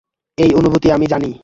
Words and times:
এই 0.37 0.51
অনুভূতি 0.53 0.87
আমি 0.91 1.05
জানি। 1.07 1.31